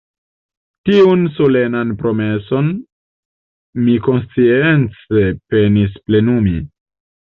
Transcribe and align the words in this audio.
Tiun 0.89 1.25
solenan 1.35 1.91
promeson 1.99 2.73
mi 3.85 4.01
konscience 4.11 5.27
penis 5.55 6.05
plenumi. 6.07 6.61